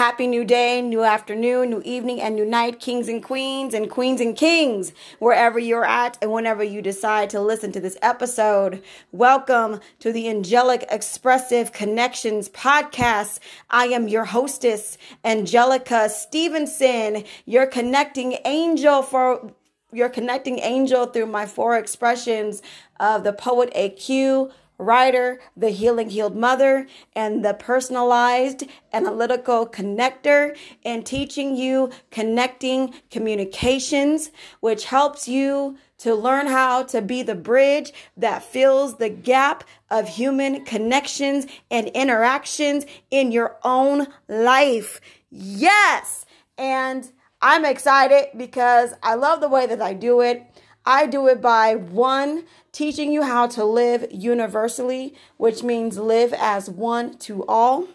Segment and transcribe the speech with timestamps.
[0.00, 4.18] Happy new day, new afternoon, new evening, and new night, kings and queens, and queens
[4.18, 8.82] and kings, wherever you're at and whenever you decide to listen to this episode.
[9.12, 13.40] Welcome to the Angelic Expressive Connections podcast.
[13.68, 19.52] I am your hostess, Angelica Stevenson, your connecting angel for
[19.92, 22.62] your connecting angel through my four expressions
[22.98, 31.04] of the poet AQ writer, the healing healed mother, and the personalized analytical connector, and
[31.04, 34.30] teaching you connecting communications,
[34.60, 40.08] which helps you to learn how to be the bridge that fills the gap of
[40.08, 45.00] human connections and interactions in your own life.
[45.30, 46.24] Yes.
[46.56, 47.10] And
[47.42, 50.44] I'm excited because I love the way that I do it.
[50.84, 56.70] I do it by one, teaching you how to live universally, which means live as
[56.70, 57.86] one to all.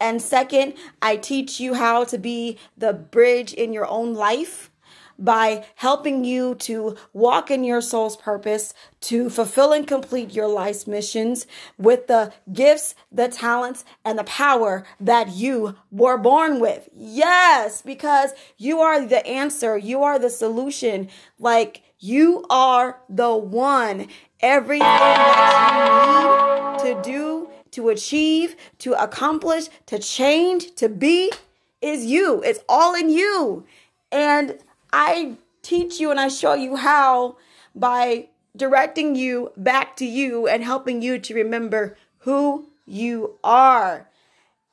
[0.00, 4.70] And second, I teach you how to be the bridge in your own life
[5.18, 10.86] by helping you to walk in your soul's purpose, to fulfill and complete your life's
[10.86, 16.88] missions with the gifts, the talents, and the power that you were born with.
[16.94, 21.08] Yes, because you are the answer, you are the solution.
[21.38, 24.06] Like, you are the one.
[24.40, 31.32] Everything that you need to do, to achieve, to accomplish, to change, to be
[31.80, 32.42] is you.
[32.42, 33.66] It's all in you.
[34.12, 34.58] And
[34.92, 37.36] I teach you and I show you how
[37.74, 44.08] by directing you back to you and helping you to remember who you are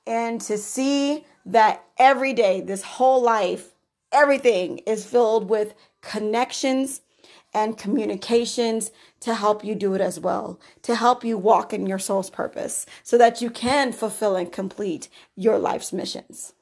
[0.07, 3.71] and to see that every day, this whole life,
[4.11, 7.01] everything is filled with connections
[7.53, 11.99] and communications to help you do it as well, to help you walk in your
[11.99, 16.53] soul's purpose so that you can fulfill and complete your life's missions.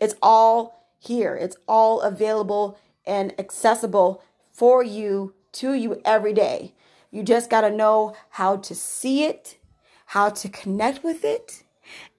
[0.00, 2.78] It's all here, it's all available
[3.10, 4.22] and accessible
[4.52, 6.72] for you to you every day.
[7.10, 9.58] You just got to know how to see it,
[10.06, 11.64] how to connect with it,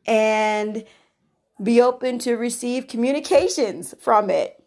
[0.06, 0.84] and
[1.63, 4.62] be open to receive communications from it.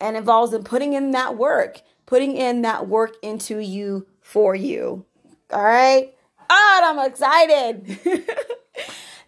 [0.00, 5.04] And involves in putting in that work, putting in that work into you for you.
[5.50, 6.14] All right.
[6.48, 7.98] Oh, I'm excited.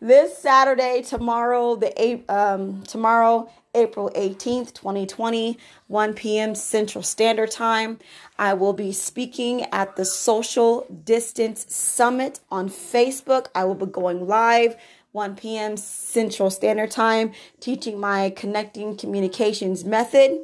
[0.00, 6.54] this Saturday, tomorrow, the um, tomorrow April 18th, 2020, 1 p.m.
[6.54, 7.98] Central Standard Time.
[8.38, 13.46] I will be speaking at the Social Distance Summit on Facebook.
[13.54, 14.76] I will be going live
[15.12, 15.76] 1 p.m.
[15.76, 20.40] Central Standard Time, teaching my connecting communications method.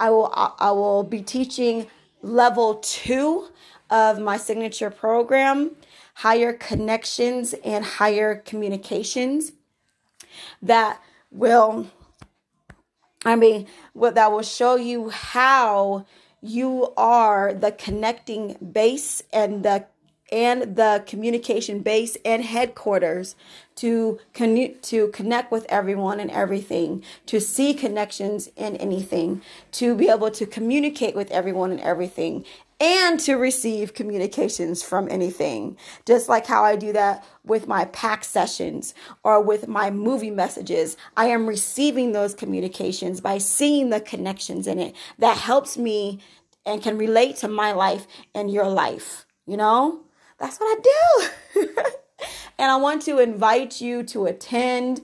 [0.00, 1.86] I will I will be teaching
[2.22, 3.48] level 2
[3.90, 5.76] of my signature program,
[6.16, 9.52] higher connections and higher communications
[10.62, 11.00] that
[11.30, 11.86] will
[13.24, 16.06] I mean, what that will show you how
[16.40, 19.86] you are the connecting base and the
[20.32, 23.36] and the communication base and headquarters
[23.76, 29.42] to con- to connect with everyone and everything, to see connections in anything,
[29.72, 32.44] to be able to communicate with everyone and everything,
[32.80, 35.76] and to receive communications from anything.
[36.04, 40.96] Just like how I do that with my pack sessions or with my movie messages.
[41.16, 46.20] I am receiving those communications by seeing the connections in it that helps me
[46.66, 49.24] and can relate to my life and your life.
[49.46, 50.00] You know,
[50.38, 51.28] that's what I do.
[52.58, 55.00] and I want to invite you to attend.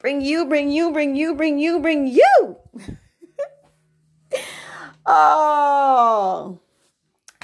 [0.01, 2.57] bring you bring you bring you bring you bring you
[5.07, 6.59] oh.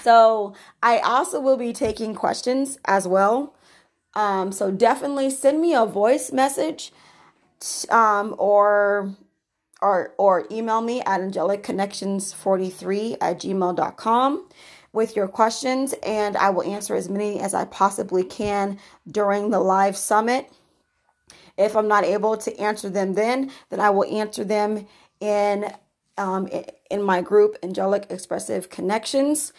[0.02, 3.54] So I also will be taking questions as well.
[4.14, 6.92] Um, so definitely send me a voice message
[7.90, 9.14] um, or
[9.80, 14.48] or or email me at angelicconnections43 at gmail.com
[14.92, 19.60] with your questions and I will answer as many as I possibly can during the
[19.60, 20.50] live summit.
[21.56, 24.86] If I'm not able to answer them then, then I will answer them
[25.20, 25.72] in
[26.16, 26.48] um,
[26.90, 29.52] in my group, Angelic Expressive Connections.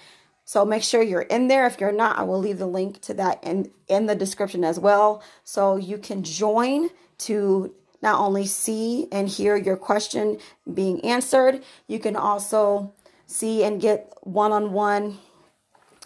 [0.49, 1.67] So make sure you're in there.
[1.67, 4.79] If you're not, I will leave the link to that in, in the description as
[4.79, 5.21] well.
[5.43, 10.39] So you can join to not only see and hear your question
[10.73, 12.95] being answered, you can also
[13.27, 15.19] see and get one on one,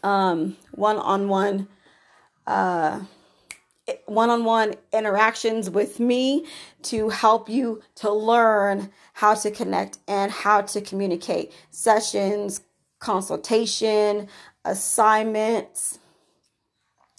[0.03, 1.69] um, one on one,
[2.45, 2.99] uh,
[4.07, 6.45] one on one interactions with me
[6.81, 11.53] to help you to learn how to connect and how to communicate.
[11.71, 12.59] Sessions,
[13.03, 14.29] consultation,
[14.63, 15.99] assignments,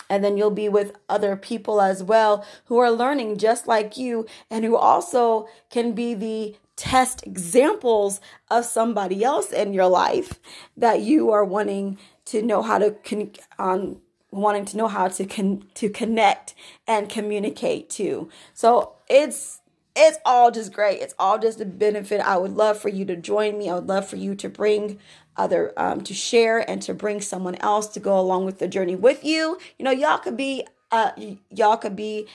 [0.09, 4.27] and then you'll be with other people as well who are learning just like you
[4.51, 8.21] and who also can be the test examples
[8.51, 10.41] of somebody else in your life
[10.77, 14.01] that you are wanting to know how to con- um,
[14.31, 16.55] wanting to know how to con- to connect
[16.89, 18.29] and communicate to.
[18.55, 19.61] So it's
[19.97, 21.01] it's all just great.
[21.01, 22.21] It's all just a benefit.
[22.21, 23.71] I would love for you to join me.
[23.71, 24.99] I would love for you to bring
[25.37, 28.97] other um, to share and to bring someone else to go along with the journey
[28.97, 29.59] with you.
[29.79, 31.11] You know, y'all could be uh,
[31.51, 32.27] y'all could be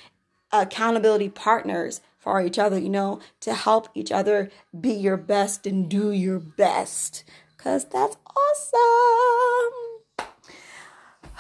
[0.52, 2.78] accountability partners for each other.
[2.78, 4.50] You know, to help each other
[4.80, 7.24] be your best and do your best,
[7.58, 10.30] cause that's awesome.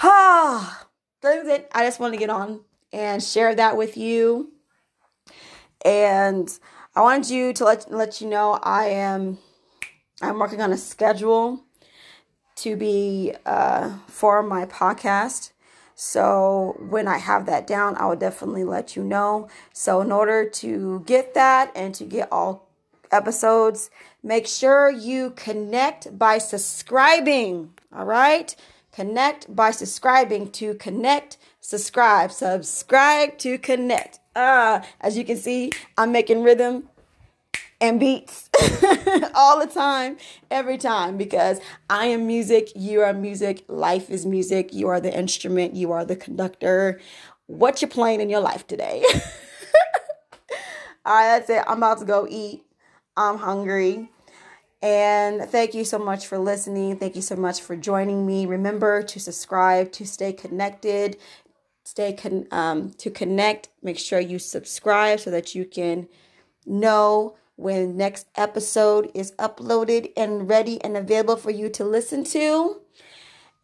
[0.02, 0.86] Ah.
[1.22, 2.62] I just want to get on
[2.94, 4.54] and share that with you.
[5.84, 6.50] And
[6.96, 9.38] I wanted you to let let you know I am
[10.22, 11.64] I'm working on a schedule
[12.58, 15.52] to be uh, for my podcast.
[15.96, 19.48] So when I have that down, I will definitely let you know.
[19.74, 22.70] So in order to get that and to get all
[23.12, 23.90] episodes,
[24.22, 27.74] make sure you connect by subscribing.
[27.96, 28.56] All right?
[28.92, 34.20] Connect by subscribing to connect, subscribe, subscribe to connect.
[34.36, 36.90] Uh, as you can see, I'm making rhythm
[37.82, 38.50] and beats
[39.36, 40.18] all the time,
[40.52, 41.60] every time, because
[41.90, 46.06] I am music, you are music, life is music, you are the instrument, you are
[46.06, 47.00] the conductor.
[47.48, 49.04] What you playing in your life today?
[51.06, 51.64] all right, that's it.
[51.68, 52.64] I'm about to go eat.
[53.16, 54.10] I'm hungry.
[54.82, 56.98] And thank you so much for listening.
[56.98, 58.46] Thank you so much for joining me.
[58.46, 61.18] Remember to subscribe to stay connected.
[61.84, 63.70] Stay con- um, to connect.
[63.82, 66.08] Make sure you subscribe so that you can
[66.66, 72.80] know when next episode is uploaded and ready and available for you to listen to.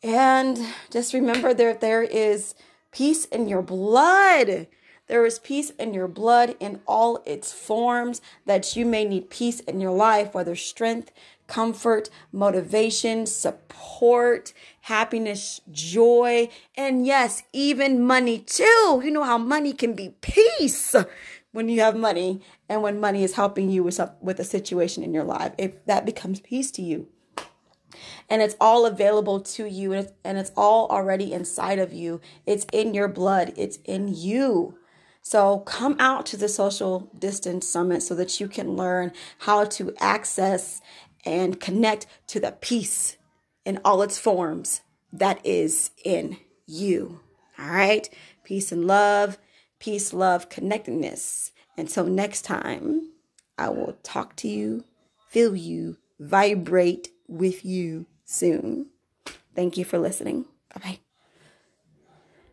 [0.03, 0.59] And
[0.91, 2.55] just remember that there is
[2.91, 4.67] peace in your blood.
[5.07, 9.61] There is peace in your blood in all its forms that you may need peace
[9.61, 11.11] in your life, whether strength,
[11.47, 14.51] comfort, motivation, support,
[14.81, 19.01] happiness, joy, and yes, even money too.
[19.03, 20.95] You know how money can be peace
[21.55, 25.13] when you have money and when money is helping you with, with a situation in
[25.13, 25.53] your life.
[25.57, 27.07] If that becomes peace to you.
[28.29, 32.19] And it's all available to you and it's, and it's all already inside of you.
[32.45, 33.53] It's in your blood.
[33.55, 34.77] It's in you.
[35.21, 39.93] So come out to the social distance summit so that you can learn how to
[39.97, 40.81] access
[41.23, 43.15] and connect to the peace
[43.63, 44.81] in all its forms
[45.13, 46.35] that is in
[46.67, 47.21] you.
[47.57, 48.09] All right.
[48.43, 49.37] Peace and love
[49.85, 51.51] peace, love, connectedness.
[51.77, 53.11] Until next time,
[53.55, 54.83] I will talk to you,
[55.29, 58.87] feel you, vibrate with you soon.
[59.55, 60.45] Thank you for listening.
[60.73, 61.04] Bye bye.